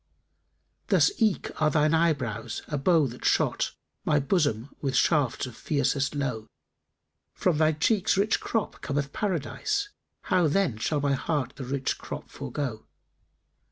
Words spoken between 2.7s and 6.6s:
bow that shot * My bosom with shafts of fiercest lowe: